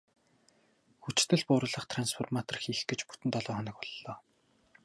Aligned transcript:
Хүчдэл 1.03 1.41
бууруулах 1.47 1.85
трансформатор 1.93 2.57
хийх 2.63 2.81
гэж 2.89 2.99
бүтэн 3.05 3.29
долоо 3.33 3.53
хоног 3.57 3.77
боллоо. 3.79 4.15